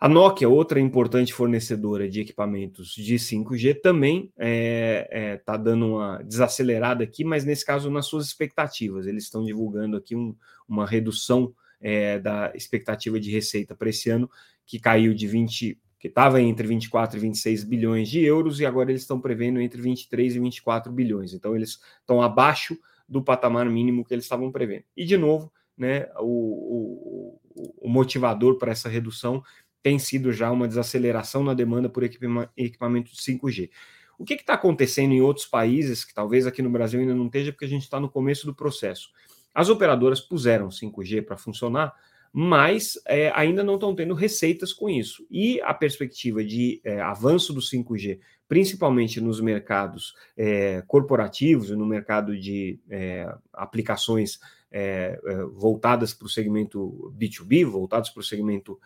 A 0.00 0.08
Nokia, 0.08 0.48
outra 0.48 0.80
importante 0.80 1.34
fornecedora 1.34 2.08
de 2.08 2.22
equipamentos 2.22 2.94
de 2.94 3.16
5G, 3.16 3.82
também 3.82 4.32
está 4.32 4.34
é, 4.38 5.08
é, 5.10 5.36
tá 5.36 5.58
dando 5.58 5.88
uma 5.88 6.22
desacelerada 6.22 7.04
aqui, 7.04 7.22
mas 7.22 7.44
nesse 7.44 7.66
caso 7.66 7.90
nas 7.90 8.06
suas 8.06 8.24
expectativas. 8.24 9.06
Eles 9.06 9.24
estão 9.24 9.44
divulgando 9.44 9.98
aqui 9.98 10.16
um, 10.16 10.34
uma 10.66 10.86
redução 10.86 11.54
é, 11.78 12.18
da 12.18 12.50
expectativa 12.54 13.20
de 13.20 13.30
receita 13.30 13.76
para 13.76 13.90
esse 13.90 14.08
ano, 14.08 14.30
que 14.64 14.80
caiu 14.80 15.12
de 15.12 15.26
20, 15.26 15.78
que 16.00 16.08
estava 16.08 16.40
entre 16.40 16.66
24 16.66 17.18
e 17.18 17.20
26 17.20 17.62
bilhões 17.62 18.08
de 18.08 18.24
euros, 18.24 18.58
e 18.58 18.64
agora 18.64 18.90
eles 18.90 19.02
estão 19.02 19.20
prevendo 19.20 19.60
entre 19.60 19.80
23 19.82 20.34
e 20.34 20.40
24 20.40 20.90
bilhões. 20.90 21.34
Então, 21.34 21.54
eles 21.54 21.78
estão 22.00 22.22
abaixo 22.22 22.76
do 23.06 23.22
patamar 23.22 23.66
mínimo 23.66 24.04
que 24.04 24.14
eles 24.14 24.24
estavam 24.24 24.50
prevendo. 24.50 24.84
E, 24.96 25.04
de 25.04 25.18
novo, 25.18 25.52
né, 25.76 26.08
o, 26.18 27.38
o, 27.54 27.80
o 27.82 27.88
motivador 27.88 28.56
para 28.56 28.72
essa 28.72 28.88
redução 28.88 29.42
tem 29.82 29.98
sido 29.98 30.32
já 30.32 30.50
uma 30.50 30.66
desaceleração 30.66 31.44
na 31.44 31.52
demanda 31.52 31.88
por 31.88 32.02
equipamento 32.02 33.12
de 33.12 33.20
5G. 33.20 33.70
O 34.18 34.24
que 34.24 34.34
está 34.34 34.54
acontecendo 34.54 35.12
em 35.12 35.20
outros 35.20 35.46
países, 35.46 36.04
que 36.04 36.14
talvez 36.14 36.46
aqui 36.46 36.62
no 36.62 36.70
Brasil 36.70 37.00
ainda 37.00 37.14
não 37.14 37.26
esteja, 37.26 37.52
porque 37.52 37.64
a 37.64 37.68
gente 37.68 37.82
está 37.82 38.00
no 38.00 38.08
começo 38.08 38.46
do 38.46 38.54
processo? 38.54 39.10
As 39.54 39.68
operadoras 39.68 40.20
puseram 40.20 40.68
5G 40.68 41.22
para 41.24 41.36
funcionar, 41.36 41.94
mas 42.32 42.98
é, 43.06 43.32
ainda 43.34 43.64
não 43.64 43.74
estão 43.74 43.94
tendo 43.94 44.14
receitas 44.14 44.72
com 44.72 44.88
isso. 44.88 45.26
E 45.30 45.60
a 45.62 45.74
perspectiva 45.74 46.44
de 46.44 46.80
é, 46.84 47.00
avanço 47.00 47.52
do 47.52 47.60
5G, 47.60 48.20
principalmente 48.48 49.20
nos 49.20 49.40
mercados 49.40 50.14
é, 50.36 50.82
corporativos 50.86 51.70
e 51.70 51.76
no 51.76 51.86
mercado 51.86 52.38
de 52.38 52.78
é, 52.88 53.32
aplicações 53.52 54.38
é, 54.72 55.18
é, 55.24 55.44
voltadas 55.52 56.14
para 56.14 56.26
o 56.26 56.30
segmento 56.30 57.12
B2B, 57.18 57.64
voltadas 57.64 58.10
para 58.10 58.20
o 58.20 58.24
segmento 58.24 58.78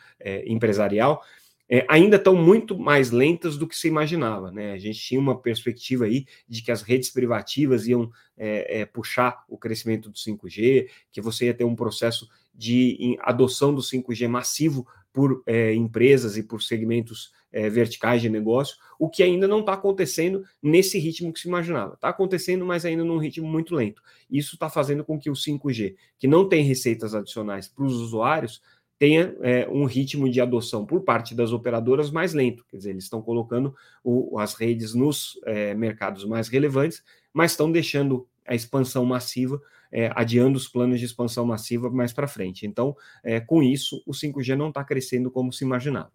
empresarial, 0.47 1.23
é, 1.69 1.87
ainda 1.89 2.17
estão 2.17 2.37
muito 2.37 2.79
mais 2.79 3.11
lentas 3.11 3.57
do 3.57 3.67
que 3.67 3.77
se 3.77 3.89
imaginava. 3.89 4.51
Né? 4.51 4.73
A 4.73 4.79
gente 4.79 4.99
tinha 4.99 5.21
uma 5.21 5.41
perspectiva 5.41 6.05
aí 6.05 6.27
de 6.49 6.63
que 6.63 6.71
as 6.71 6.83
redes 6.83 7.11
privativas 7.11 7.87
iam 7.87 8.11
é, 8.37 8.81
é, 8.81 8.87
puxar 8.87 9.45
o 9.49 9.57
crescimento 9.57 10.11
do 10.11 10.17
5G, 10.17 10.89
que 11.11 11.21
você 11.21 11.47
ia 11.47 11.55
ter 11.55 11.65
um 11.65 11.75
processo 11.75 12.29
de 12.55 13.17
adoção 13.21 13.75
do 13.75 13.83
5G 13.83 14.29
massivo 14.29 14.87
por 15.13 15.43
empresas 15.75 16.37
e 16.37 16.43
por 16.43 16.61
segmentos 16.61 17.33
é, 17.55 17.71
verticais 17.71 18.21
de 18.21 18.29
negócio, 18.29 18.77
o 18.99 19.09
que 19.09 19.23
ainda 19.23 19.47
não 19.47 19.61
está 19.61 19.75
acontecendo 19.75 20.45
nesse 20.61 20.99
ritmo 20.99 21.33
que 21.33 21.39
se 21.39 21.47
imaginava. 21.47 21.95
Está 21.95 22.09
acontecendo, 22.09 22.67
mas 22.67 22.85
ainda 22.85 23.05
num 23.05 23.17
ritmo 23.17 23.47
muito 23.47 23.77
lento. 23.77 24.03
Isso 24.29 24.57
está 24.57 24.69
fazendo 24.69 25.05
com 25.05 25.17
que 25.19 25.31
o 25.31 25.35
5G, 25.35 25.95
que 26.19 26.27
não 26.27 26.49
tem 26.49 26.65
receitas 26.65 27.15
adicionais 27.15 27.69
para 27.69 27.85
os 27.85 27.95
usuários, 27.95 28.61
tenha 28.99 29.37
é, 29.41 29.69
um 29.69 29.85
ritmo 29.85 30.29
de 30.29 30.41
adoção 30.41 30.85
por 30.85 31.03
parte 31.03 31.35
das 31.35 31.53
operadoras 31.53 32.11
mais 32.11 32.35
lento. 32.35 32.65
Quer 32.69 32.79
dizer, 32.79 32.91
eles 32.91 33.05
estão 33.05 33.23
colocando 33.23 33.73
o, 34.03 34.37
as 34.39 34.55
redes 34.55 34.93
nos 34.93 35.39
é, 35.45 35.75
mercados 35.75 36.25
mais 36.25 36.49
relevantes, 36.49 37.05
mas 37.33 37.53
estão 37.53 37.71
deixando 37.71 38.27
a 38.47 38.55
expansão 38.55 39.05
massiva, 39.05 39.61
é, 39.91 40.11
adiando 40.15 40.57
os 40.57 40.69
planos 40.69 40.99
de 40.99 41.07
expansão 41.07 41.47
massiva 41.47 41.91
mais 41.91 42.13
para 42.13 42.29
frente. 42.29 42.67
Então, 42.67 42.97
é, 43.23 43.41
com 43.41 43.63
isso, 43.63 44.03
o 44.07 44.13
5G 44.13 44.57
não 44.57 44.69
está 44.69 44.83
crescendo 44.85 45.31
como 45.31 45.53
se 45.53 45.65
imaginava 45.65 46.11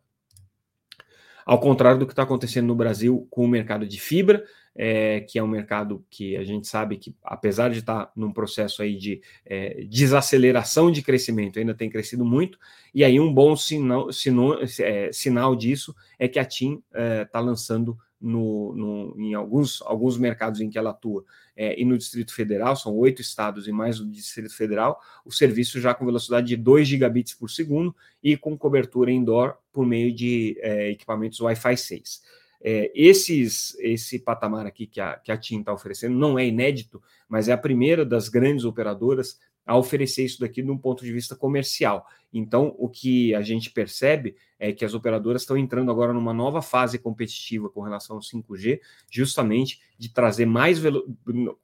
ao 1.50 1.60
contrário 1.60 1.98
do 1.98 2.06
que 2.06 2.12
está 2.12 2.22
acontecendo 2.22 2.68
no 2.68 2.76
Brasil 2.76 3.28
com 3.28 3.44
o 3.44 3.48
mercado 3.48 3.84
de 3.88 4.00
fibra, 4.00 4.46
é, 4.76 5.22
que 5.22 5.40
é 5.40 5.44
um 5.44 5.48
mercado 5.48 6.06
que 6.08 6.38
a 6.38 6.44
gente 6.44 6.68
sabe 6.68 6.96
que, 6.96 7.16
apesar 7.24 7.72
de 7.72 7.80
estar 7.80 8.06
tá 8.06 8.12
num 8.16 8.32
processo 8.32 8.84
aí 8.84 8.96
de 8.96 9.20
é, 9.44 9.84
desaceleração 9.90 10.92
de 10.92 11.02
crescimento, 11.02 11.58
ainda 11.58 11.74
tem 11.74 11.90
crescido 11.90 12.24
muito, 12.24 12.60
e 12.94 13.04
aí 13.04 13.20
um 13.20 13.34
bom 13.34 13.56
sinal, 13.56 14.14
sinal, 14.14 14.60
é, 14.80 15.12
sinal 15.12 15.56
disso 15.56 15.96
é 16.20 16.28
que 16.28 16.38
a 16.38 16.46
TIM 16.46 16.84
está 16.94 17.40
é, 17.40 17.42
lançando 17.42 17.98
no, 18.20 18.74
no, 18.74 19.16
em 19.18 19.34
alguns, 19.34 19.82
alguns 19.84 20.18
mercados 20.18 20.60
em 20.60 20.70
que 20.70 20.78
ela 20.78 20.90
atua 20.90 21.24
é, 21.56 21.80
e 21.80 21.86
no 21.86 21.98
Distrito 21.98 22.34
Federal, 22.34 22.76
são 22.76 22.96
oito 22.96 23.22
estados 23.22 23.68
e 23.68 23.72
mais 23.72 24.00
o 24.00 24.10
Distrito 24.10 24.56
Federal, 24.56 25.02
o 25.26 25.32
serviço 25.32 25.80
já 25.80 25.94
com 25.94 26.06
velocidade 26.06 26.48
de 26.48 26.56
2 26.56 26.88
gigabits 26.88 27.34
por 27.34 27.50
segundo 27.50 27.96
e 28.24 28.38
com 28.38 28.58
cobertura 28.58 29.12
indoor 29.12 29.56
por 29.72 29.86
meio 29.86 30.14
de 30.14 30.58
é, 30.62 30.90
equipamentos 30.90 31.40
Wi-Fi 31.40 31.78
6. 31.78 32.22
É, 32.62 32.92
esses, 32.94 33.76
esse 33.80 34.20
patamar 34.20 34.66
aqui 34.66 34.86
que 34.86 35.00
a, 35.00 35.16
que 35.16 35.32
a 35.32 35.38
TIM 35.38 35.62
está 35.62 35.74
oferecendo 35.74 36.18
não 36.18 36.38
é 36.38 36.46
inédito, 36.46 37.02
mas 37.28 37.48
é 37.48 37.54
a 37.54 37.58
primeira 37.58 38.06
das 38.06 38.28
grandes 38.28 38.66
operadoras 38.66 39.40
a 39.70 39.78
oferecer 39.78 40.26
isso 40.26 40.40
daqui 40.40 40.64
de 40.64 40.72
um 40.72 40.78
ponto 40.80 41.06
de 41.06 41.14
vista 41.14 41.36
comercial. 41.36 42.04
Então, 42.34 42.74
o 42.80 42.90
que 42.90 43.36
a 43.36 43.44
gente 43.44 43.70
percebe 43.70 44.36
é 44.58 44.74
que 44.74 44.84
as 44.84 44.96
operadoras 44.96 45.44
estão 45.44 45.56
entrando 45.56 45.92
agora 45.92 46.12
numa 46.12 46.34
nova 46.34 46.60
fase 46.60 46.98
competitiva 46.98 47.70
com 47.70 47.82
relação 47.82 48.16
ao 48.16 48.22
5G, 48.24 48.80
justamente 49.12 49.80
de 49.96 50.10
trazer 50.10 50.48
mais 50.48 50.80
velo... 50.80 51.16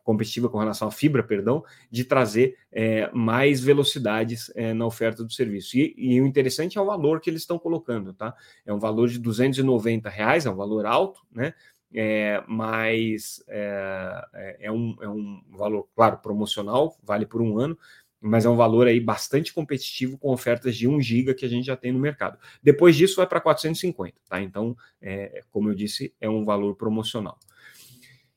competitiva 0.04 0.48
com 0.48 0.60
relação 0.60 0.88
à 0.88 0.92
fibra, 0.92 1.24
perdão, 1.24 1.64
de 1.90 2.04
trazer 2.04 2.56
é, 2.72 3.10
mais 3.12 3.60
velocidades 3.60 4.52
é, 4.56 4.72
na 4.72 4.86
oferta 4.86 5.24
do 5.24 5.34
serviço. 5.34 5.76
E, 5.76 5.96
e, 5.98 6.22
o 6.22 6.28
interessante 6.28 6.78
é 6.78 6.82
o 6.82 6.86
valor 6.86 7.20
que 7.20 7.30
eles 7.32 7.42
estão 7.42 7.58
colocando, 7.58 8.14
tá? 8.14 8.36
É 8.68 8.72
um 8.72 8.80
valor 8.80 9.10
de 9.10 9.18
290 9.18 10.08
reais, 10.10 10.46
é 10.46 10.52
um 10.52 10.56
valor 10.56 10.86
alto, 10.86 11.22
né? 11.32 11.56
É, 11.94 12.44
mas 12.48 13.44
é, 13.48 14.26
é, 14.34 14.58
é, 14.62 14.72
um, 14.72 14.96
é 15.02 15.08
um 15.08 15.42
valor, 15.50 15.88
claro, 15.96 16.18
promocional, 16.18 16.98
vale 17.04 17.26
por 17.26 17.42
um 17.42 17.58
ano, 17.58 17.78
mas 18.20 18.46
é 18.46 18.50
um 18.50 18.56
valor 18.56 18.88
aí 18.88 19.00
bastante 19.00 19.54
competitivo 19.54 20.18
com 20.18 20.32
ofertas 20.32 20.76
de 20.76 20.88
1 20.88 21.00
GB 21.00 21.36
que 21.36 21.46
a 21.46 21.50
gente 21.50 21.66
já 21.66 21.78
tem 21.78 21.92
no 21.92 22.00
mercado. 22.00 22.38
Depois 22.62 22.96
disso 22.96 23.18
vai 23.18 23.28
para 23.28 23.40
450, 23.40 24.16
tá? 24.28 24.42
Então, 24.42 24.76
é, 25.02 25.42
como 25.52 25.70
eu 25.70 25.76
disse, 25.76 26.14
é 26.20 26.30
um 26.30 26.44
valor 26.44 26.76
promocional. 26.76 27.38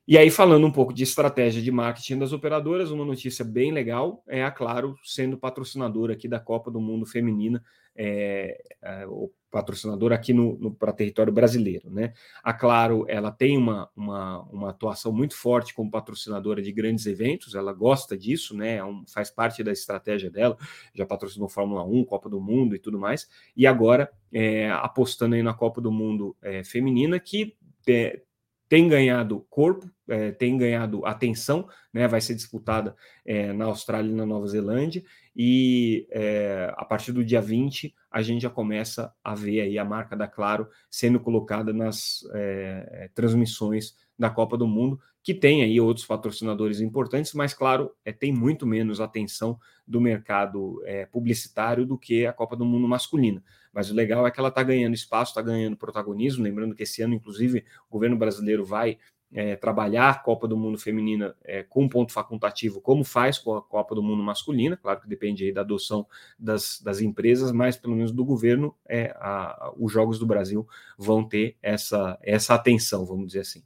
E 0.06 0.16
aí, 0.16 0.30
falando 0.30 0.66
um 0.66 0.72
pouco 0.72 0.92
de 0.92 1.02
estratégia 1.02 1.60
de 1.60 1.70
marketing 1.70 2.18
das 2.18 2.32
operadoras, 2.32 2.90
uma 2.90 3.04
notícia 3.04 3.44
bem 3.44 3.72
legal 3.72 4.22
é 4.26 4.42
a 4.42 4.50
Claro 4.50 4.96
sendo 5.04 5.36
patrocinadora 5.36 6.14
aqui 6.14 6.26
da 6.26 6.40
Copa 6.40 6.70
do 6.70 6.80
Mundo 6.80 7.04
Feminina, 7.04 7.62
é, 7.94 8.58
é, 8.80 9.06
patrocinador 9.50 10.12
aqui 10.12 10.32
no, 10.32 10.58
no 10.58 10.70
para 10.70 10.92
território 10.92 11.32
brasileiro, 11.32 11.90
né? 11.90 12.12
A 12.42 12.52
Claro, 12.52 13.06
ela 13.08 13.30
tem 13.30 13.56
uma, 13.56 13.88
uma, 13.96 14.42
uma, 14.42 14.70
atuação 14.70 15.12
muito 15.12 15.34
forte 15.34 15.72
como 15.72 15.90
patrocinadora 15.90 16.60
de 16.60 16.70
grandes 16.72 17.06
eventos, 17.06 17.54
ela 17.54 17.72
gosta 17.72 18.16
disso, 18.16 18.54
né? 18.56 18.76
É 18.76 18.84
um, 18.84 19.04
faz 19.06 19.30
parte 19.30 19.62
da 19.62 19.72
estratégia 19.72 20.30
dela, 20.30 20.56
já 20.92 21.06
patrocinou 21.06 21.48
Fórmula 21.48 21.84
1, 21.84 22.04
Copa 22.04 22.28
do 22.28 22.40
Mundo 22.40 22.74
e 22.74 22.78
tudo 22.78 22.98
mais, 22.98 23.28
e 23.56 23.66
agora 23.66 24.10
é, 24.32 24.70
apostando 24.70 25.34
aí 25.34 25.42
na 25.42 25.54
Copa 25.54 25.80
do 25.80 25.90
Mundo 25.90 26.36
é, 26.42 26.62
feminina, 26.62 27.18
que 27.18 27.56
é, 27.88 28.20
tem 28.68 28.88
ganhado 28.88 29.46
corpo, 29.48 29.90
é, 30.08 30.30
tem 30.30 30.56
ganhado 30.56 31.04
atenção, 31.06 31.68
né? 31.92 32.06
Vai 32.06 32.20
ser 32.20 32.34
disputada 32.34 32.94
é, 33.24 33.52
na 33.52 33.66
Austrália 33.66 34.10
e 34.10 34.14
na 34.14 34.26
Nova 34.26 34.46
Zelândia, 34.46 35.02
e 35.34 36.06
é, 36.10 36.72
a 36.76 36.84
partir 36.84 37.12
do 37.12 37.24
dia 37.24 37.40
20 37.40 37.94
a 38.10 38.22
gente 38.22 38.42
já 38.42 38.50
começa 38.50 39.12
a 39.22 39.34
ver 39.34 39.60
aí 39.60 39.78
a 39.78 39.84
marca 39.84 40.16
da 40.16 40.26
Claro 40.26 40.68
sendo 40.90 41.20
colocada 41.20 41.72
nas 41.72 42.20
é, 42.34 43.10
transmissões 43.14 43.94
da 44.18 44.28
Copa 44.28 44.56
do 44.56 44.66
Mundo, 44.66 44.98
que 45.22 45.32
tem 45.34 45.62
aí 45.62 45.80
outros 45.80 46.06
patrocinadores 46.06 46.80
importantes, 46.80 47.34
mas 47.34 47.54
claro, 47.54 47.92
é, 48.04 48.12
tem 48.12 48.32
muito 48.32 48.66
menos 48.66 49.00
atenção 49.00 49.58
do 49.86 50.00
mercado 50.00 50.82
é, 50.84 51.06
publicitário 51.06 51.86
do 51.86 51.98
que 51.98 52.26
a 52.26 52.32
Copa 52.32 52.56
do 52.56 52.64
Mundo 52.64 52.88
masculina. 52.88 53.42
Mas 53.78 53.92
o 53.92 53.94
legal 53.94 54.26
é 54.26 54.30
que 54.32 54.40
ela 54.40 54.48
está 54.48 54.60
ganhando 54.60 54.94
espaço, 54.94 55.30
está 55.30 55.40
ganhando 55.40 55.76
protagonismo. 55.76 56.42
Lembrando 56.42 56.74
que 56.74 56.82
esse 56.82 57.00
ano, 57.00 57.14
inclusive, 57.14 57.64
o 57.88 57.92
governo 57.92 58.16
brasileiro 58.16 58.64
vai 58.64 58.98
é, 59.32 59.54
trabalhar 59.54 60.10
a 60.10 60.14
Copa 60.16 60.48
do 60.48 60.56
Mundo 60.56 60.76
Feminina 60.78 61.36
é, 61.44 61.62
com 61.62 61.88
ponto 61.88 62.12
facultativo, 62.12 62.80
como 62.80 63.04
faz 63.04 63.38
com 63.38 63.54
a 63.54 63.62
Copa 63.62 63.94
do 63.94 64.02
Mundo 64.02 64.20
Masculina, 64.20 64.76
claro 64.76 65.00
que 65.00 65.06
depende 65.06 65.44
aí 65.44 65.52
da 65.52 65.60
adoção 65.60 66.08
das, 66.36 66.80
das 66.82 67.00
empresas, 67.00 67.52
mas 67.52 67.76
pelo 67.76 67.94
menos 67.94 68.10
do 68.10 68.24
governo, 68.24 68.74
é, 68.84 69.14
a, 69.14 69.72
os 69.76 69.92
Jogos 69.92 70.18
do 70.18 70.26
Brasil 70.26 70.66
vão 70.98 71.22
ter 71.22 71.56
essa, 71.62 72.18
essa 72.20 72.56
atenção, 72.56 73.06
vamos 73.06 73.28
dizer 73.28 73.42
assim. 73.42 73.62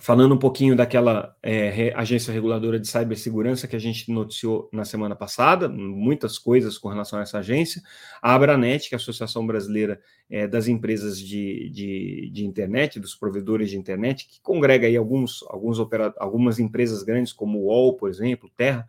Falando 0.00 0.32
um 0.32 0.38
pouquinho 0.38 0.76
daquela 0.76 1.36
é, 1.42 1.92
agência 1.96 2.32
reguladora 2.32 2.78
de 2.78 2.86
cibersegurança 2.86 3.66
que 3.66 3.74
a 3.74 3.80
gente 3.80 4.12
noticiou 4.12 4.68
na 4.72 4.84
semana 4.84 5.16
passada, 5.16 5.68
muitas 5.68 6.38
coisas 6.38 6.78
com 6.78 6.88
relação 6.88 7.18
a 7.18 7.22
essa 7.22 7.38
agência. 7.38 7.82
A 8.22 8.32
Abranet, 8.32 8.88
que 8.88 8.94
é 8.94 8.96
a 8.96 9.00
Associação 9.00 9.44
Brasileira 9.44 10.00
é, 10.30 10.46
das 10.46 10.68
Empresas 10.68 11.18
de, 11.18 11.68
de, 11.70 12.30
de, 12.32 12.46
Internet, 12.46 13.00
dos 13.00 13.16
provedores 13.16 13.70
de 13.70 13.76
internet, 13.76 14.28
que 14.28 14.40
congrega 14.40 14.86
aí 14.86 14.96
alguns, 14.96 15.42
alguns 15.48 15.80
algumas 16.16 16.60
empresas 16.60 17.02
grandes, 17.02 17.32
como 17.32 17.58
o 17.58 17.64
UOL, 17.64 17.96
por 17.96 18.08
exemplo, 18.08 18.48
Terra, 18.56 18.86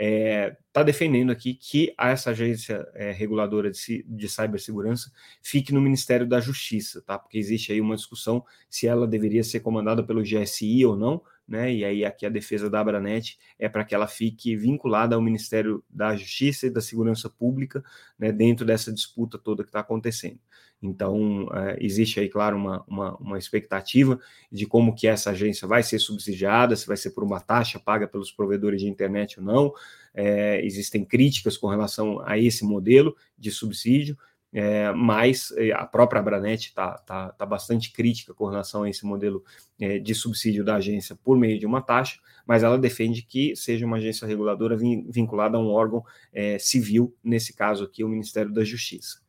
está 0.00 0.06
é, 0.06 0.56
tá 0.72 0.82
defendendo 0.82 1.30
aqui 1.30 1.52
que 1.52 1.94
essa 1.98 2.30
agência 2.30 2.88
é, 2.94 3.12
reguladora 3.12 3.70
de, 3.70 4.02
de 4.08 4.28
cibersegurança 4.28 5.12
fique 5.42 5.74
no 5.74 5.80
Ministério 5.80 6.26
da 6.26 6.40
Justiça, 6.40 7.02
tá? 7.02 7.18
Porque 7.18 7.36
existe 7.36 7.70
aí 7.70 7.80
uma 7.82 7.96
discussão 7.96 8.42
se 8.68 8.86
ela 8.86 9.06
deveria 9.06 9.44
ser 9.44 9.60
comandada 9.60 10.02
pelo 10.02 10.22
GSI 10.22 10.86
ou 10.86 10.96
não, 10.96 11.22
né? 11.50 11.74
E 11.74 11.84
aí 11.84 12.04
aqui 12.04 12.24
a 12.24 12.30
defesa 12.30 12.70
da 12.70 12.80
Abranet 12.80 13.36
é 13.58 13.68
para 13.68 13.84
que 13.84 13.92
ela 13.92 14.06
fique 14.06 14.54
vinculada 14.54 15.16
ao 15.16 15.20
Ministério 15.20 15.82
da 15.90 16.14
Justiça 16.14 16.68
e 16.68 16.70
da 16.70 16.80
Segurança 16.80 17.28
Pública, 17.28 17.82
né? 18.16 18.30
Dentro 18.30 18.64
dessa 18.64 18.92
disputa 18.92 19.36
toda 19.36 19.64
que 19.64 19.68
está 19.68 19.80
acontecendo. 19.80 20.38
Então, 20.82 21.46
é, 21.52 21.76
existe 21.78 22.20
aí, 22.20 22.28
claro, 22.28 22.56
uma, 22.56 22.84
uma, 22.86 23.16
uma, 23.16 23.38
expectativa 23.38 24.18
de 24.50 24.64
como 24.64 24.94
que 24.94 25.06
essa 25.06 25.30
agência 25.30 25.68
vai 25.68 25.82
ser 25.82 25.98
subsidiada, 25.98 26.74
se 26.74 26.86
vai 26.86 26.96
ser 26.96 27.10
por 27.10 27.22
uma 27.22 27.38
taxa 27.38 27.78
paga 27.78 28.08
pelos 28.08 28.32
provedores 28.32 28.80
de 28.80 28.88
internet 28.88 29.38
ou 29.38 29.44
não. 29.44 29.74
É, 30.14 30.64
existem 30.64 31.04
críticas 31.04 31.58
com 31.58 31.66
relação 31.66 32.22
a 32.24 32.38
esse 32.38 32.64
modelo 32.64 33.14
de 33.36 33.50
subsídio, 33.50 34.16
é, 34.52 34.90
mas 34.92 35.52
é, 35.56 35.70
a 35.72 35.86
própria 35.86 36.20
Abranet 36.20 36.68
está 36.68 36.98
tá, 36.98 37.30
tá 37.30 37.46
bastante 37.46 37.92
crítica 37.92 38.34
com 38.34 38.46
relação 38.46 38.82
a 38.82 38.90
esse 38.90 39.06
modelo 39.06 39.44
é, 39.78 39.98
de 39.98 40.14
subsídio 40.14 40.64
da 40.64 40.76
agência 40.76 41.16
por 41.16 41.38
meio 41.38 41.58
de 41.58 41.66
uma 41.66 41.80
taxa, 41.80 42.18
mas 42.46 42.62
ela 42.62 42.78
defende 42.78 43.22
que 43.22 43.54
seja 43.54 43.86
uma 43.86 43.98
agência 43.98 44.26
reguladora 44.26 44.76
vinculada 44.76 45.56
a 45.56 45.60
um 45.60 45.68
órgão 45.68 46.04
é, 46.32 46.58
civil, 46.58 47.14
nesse 47.22 47.54
caso 47.54 47.84
aqui, 47.84 48.02
o 48.02 48.08
Ministério 48.08 48.52
da 48.52 48.64
Justiça. 48.64 49.20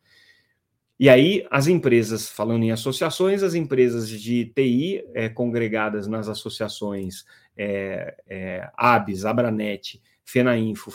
E 0.99 1.09
aí, 1.09 1.45
as 1.49 1.67
empresas, 1.67 2.29
falando 2.29 2.63
em 2.63 2.71
associações, 2.71 3.41
as 3.41 3.55
empresas 3.55 4.09
de 4.09 4.45
TI 4.45 5.03
é, 5.13 5.29
congregadas 5.29 6.07
nas 6.07 6.29
associações 6.29 7.25
é, 7.57 8.69
ABS, 8.77 9.25
Abranet, 9.25 9.99
FENAINFO, 10.23 10.91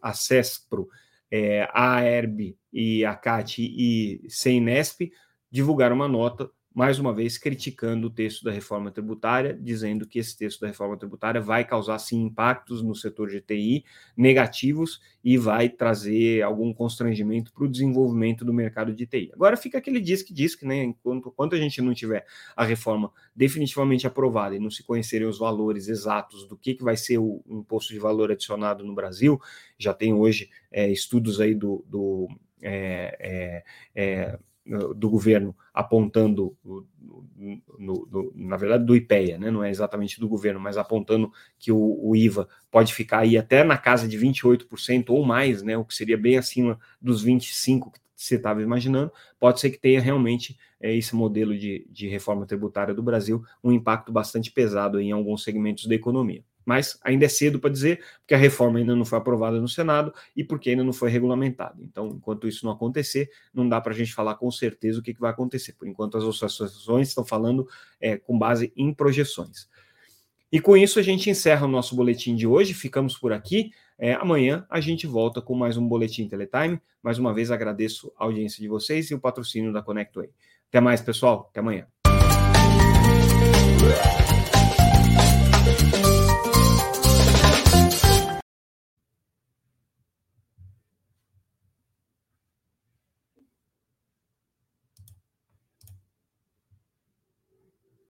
ACESPRO, 0.00 0.88
é, 1.30 1.68
a 1.72 1.96
AERB 1.96 2.56
e 2.72 3.04
a 3.04 3.14
CAT 3.14 3.62
e 3.62 4.22
CENESP 4.28 5.10
divulgaram 5.50 5.96
uma 5.96 6.08
nota 6.08 6.50
mais 6.76 6.98
uma 6.98 7.10
vez 7.10 7.38
criticando 7.38 8.08
o 8.08 8.10
texto 8.10 8.44
da 8.44 8.52
reforma 8.52 8.90
tributária, 8.90 9.58
dizendo 9.58 10.06
que 10.06 10.18
esse 10.18 10.36
texto 10.36 10.60
da 10.60 10.66
reforma 10.66 10.94
tributária 10.94 11.40
vai 11.40 11.64
causar 11.64 11.98
sim 11.98 12.24
impactos 12.24 12.82
no 12.82 12.94
setor 12.94 13.30
de 13.30 13.40
TI 13.40 13.82
negativos 14.14 15.00
e 15.24 15.38
vai 15.38 15.70
trazer 15.70 16.42
algum 16.42 16.74
constrangimento 16.74 17.50
para 17.50 17.64
o 17.64 17.68
desenvolvimento 17.68 18.44
do 18.44 18.52
mercado 18.52 18.92
de 18.92 19.06
TI. 19.06 19.30
Agora 19.32 19.56
fica 19.56 19.78
aquele 19.78 19.98
diz 19.98 20.22
que 20.22 20.34
diz 20.34 20.54
que, 20.54 20.66
né, 20.66 20.84
enquanto, 20.84 21.30
enquanto 21.30 21.54
a 21.54 21.58
gente 21.58 21.80
não 21.80 21.94
tiver 21.94 22.26
a 22.54 22.62
reforma 22.62 23.10
definitivamente 23.34 24.06
aprovada 24.06 24.54
e 24.54 24.58
não 24.58 24.70
se 24.70 24.82
conhecerem 24.82 25.26
os 25.26 25.38
valores 25.38 25.88
exatos 25.88 26.46
do 26.46 26.58
que, 26.58 26.74
que 26.74 26.84
vai 26.84 26.98
ser 26.98 27.16
o 27.16 27.42
imposto 27.48 27.94
de 27.94 27.98
valor 27.98 28.30
adicionado 28.30 28.84
no 28.84 28.94
Brasil, 28.94 29.40
já 29.78 29.94
tem 29.94 30.12
hoje 30.12 30.50
é, 30.70 30.92
estudos 30.92 31.40
aí 31.40 31.54
do, 31.54 31.82
do 31.88 32.28
é, 32.62 33.64
é 33.94 34.38
do 34.96 35.08
governo 35.08 35.56
apontando, 35.72 36.56
no, 36.64 38.08
no, 38.10 38.32
na 38.34 38.56
verdade, 38.56 38.84
do 38.84 38.96
IPEA, 38.96 39.38
né? 39.38 39.50
não 39.50 39.62
é 39.62 39.70
exatamente 39.70 40.18
do 40.18 40.28
governo, 40.28 40.58
mas 40.58 40.76
apontando 40.76 41.30
que 41.58 41.70
o, 41.70 42.00
o, 42.02 42.16
IVA 42.16 42.48
pode 42.70 42.92
ficar 42.92 43.20
aí 43.20 43.38
até 43.38 43.62
na 43.62 43.78
casa 43.78 44.08
de 44.08 44.18
28% 44.18 45.10
ou 45.10 45.24
mais, 45.24 45.62
né? 45.62 45.76
o 45.76 45.84
que 45.84 45.94
seria 45.94 46.18
bem 46.18 46.36
acima 46.36 46.78
dos 47.00 47.24
25% 47.24 47.92
que 47.92 48.22
você 48.22 48.36
estava 48.36 48.62
imaginando, 48.62 49.12
pode 49.38 49.60
ser 49.60 49.70
que 49.70 49.78
tenha 49.78 50.00
realmente 50.00 50.58
é, 50.80 50.94
esse 50.94 51.14
modelo 51.14 51.56
de, 51.56 51.86
de 51.90 52.08
reforma 52.08 52.46
tributária 52.46 52.94
do 52.94 53.02
Brasil 53.02 53.44
um 53.62 53.70
impacto 53.70 54.10
bastante 54.10 54.50
pesado 54.50 54.98
em 54.98 55.12
alguns 55.12 55.44
segmentos 55.44 55.86
da 55.86 55.94
economia 55.94 56.42
mas 56.66 56.98
ainda 57.04 57.24
é 57.24 57.28
cedo 57.28 57.60
para 57.60 57.70
dizer, 57.70 58.04
porque 58.18 58.34
a 58.34 58.36
reforma 58.36 58.80
ainda 58.80 58.94
não 58.96 59.04
foi 59.04 59.16
aprovada 59.16 59.60
no 59.60 59.68
Senado 59.68 60.12
e 60.36 60.42
porque 60.42 60.70
ainda 60.70 60.82
não 60.82 60.92
foi 60.92 61.08
regulamentada. 61.08 61.76
Então, 61.80 62.08
enquanto 62.08 62.48
isso 62.48 62.66
não 62.66 62.72
acontecer, 62.72 63.30
não 63.54 63.68
dá 63.68 63.80
para 63.80 63.92
a 63.92 63.96
gente 63.96 64.12
falar 64.12 64.34
com 64.34 64.50
certeza 64.50 64.98
o 64.98 65.02
que, 65.02 65.14
que, 65.14 65.20
vai 65.20 65.30
acontecer. 65.30 65.74
Por 65.74 65.86
enquanto, 65.86 66.18
as 66.18 66.24
associações 66.24 67.08
estão 67.08 67.24
falando 67.24 67.68
é, 68.00 68.16
com 68.16 68.36
base 68.36 68.72
em 68.76 68.92
projeções. 68.92 69.68
E 70.50 70.60
com 70.60 70.76
isso, 70.76 70.98
a 70.98 71.02
gente 71.02 71.30
encerra 71.30 71.66
o 71.66 71.70
nosso 71.70 71.94
boletim 71.94 72.34
de 72.34 72.46
hoje. 72.46 72.74
Ficamos 72.74 73.16
por 73.16 73.32
aqui. 73.32 73.70
É, 73.98 74.14
amanhã 74.14 74.66
a 74.68 74.80
gente 74.80 75.06
volta 75.06 75.40
com 75.40 75.54
mais 75.54 75.76
um 75.76 75.86
Boletim 75.86 76.28
Teletime. 76.28 76.80
Mais 77.02 77.18
uma 77.18 77.32
vez 77.32 77.50
agradeço 77.50 78.12
a 78.18 78.24
audiência 78.24 78.60
de 78.60 78.68
vocês 78.68 79.10
e 79.10 79.14
o 79.14 79.20
patrocínio 79.20 79.72
da 79.72 79.82
ConnectWay. 79.82 80.28
Até 80.68 80.80
mais, 80.80 81.00
pessoal. 81.00 81.48
Até 81.50 81.60
amanhã. 81.60 81.86